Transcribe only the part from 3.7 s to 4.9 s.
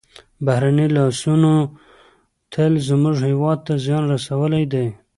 زیان رسولی دی.